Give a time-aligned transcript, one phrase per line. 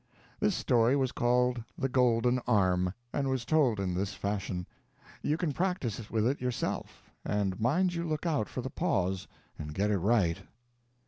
[0.39, 4.65] This story was called "The Golden Arm," and was told in this fashion.
[5.21, 9.27] You can practice with it yourself and mind you look out for the pause
[9.59, 10.39] and get it right.